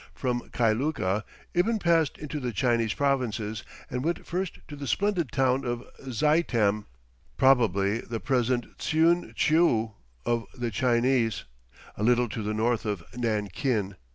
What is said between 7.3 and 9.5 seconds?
probably the present Tsieun